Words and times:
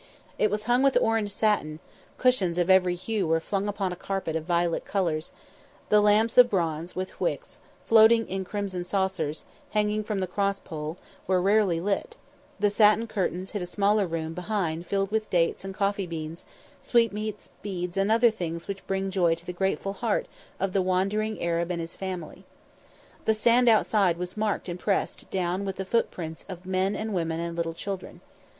It 0.39 0.49
was 0.49 0.63
hung 0.63 0.81
with 0.81 0.97
orange 0.99 1.29
satin; 1.29 1.77
cushions 2.17 2.57
of 2.57 2.71
every 2.71 2.95
hue 2.95 3.27
were 3.27 3.39
flung 3.39 3.67
upon 3.67 3.93
a 3.93 3.95
carpet 3.95 4.35
of 4.35 4.45
violent 4.45 4.83
colours; 4.83 5.31
the 5.89 6.01
lamps 6.01 6.39
of 6.39 6.49
bronze 6.49 6.95
with 6.95 7.19
wicks 7.19 7.59
floating 7.85 8.27
in 8.27 8.43
crimson 8.43 8.83
saucers, 8.83 9.45
hanging 9.69 10.03
from 10.03 10.19
the 10.19 10.25
crosspole, 10.25 10.97
were 11.27 11.39
rarely 11.39 11.79
lit; 11.79 12.15
the 12.59 12.71
satin 12.71 13.05
curtains 13.05 13.51
hid 13.51 13.61
a 13.61 13.67
smaller 13.67 14.07
room 14.07 14.33
behind 14.33 14.87
filled 14.87 15.11
with 15.11 15.29
dates 15.29 15.63
and 15.63 15.75
coffee 15.75 16.07
beans, 16.07 16.45
sweetmeats, 16.81 17.51
beads 17.61 17.95
and 17.95 18.11
other 18.11 18.31
things 18.31 18.67
which 18.67 18.87
bring 18.87 19.11
joy 19.11 19.35
to 19.35 19.45
the 19.45 19.53
grateful 19.53 19.93
heart 19.93 20.27
of 20.59 20.73
the 20.73 20.81
wandering 20.81 21.39
Arab 21.43 21.69
and 21.69 21.79
his 21.79 21.95
family. 21.95 22.43
The 23.25 23.35
sand 23.35 23.69
outside 23.69 24.17
was 24.17 24.35
marked 24.35 24.67
and 24.67 24.79
pressed, 24.79 25.29
down 25.29 25.63
with 25.63 25.77
footprints 25.87 26.43
of 26.49 26.65
men 26.65 26.95
and 26.95 27.13
women 27.13 27.39
and 27.39 27.55
little 27.55 27.75
children. 27.75 28.21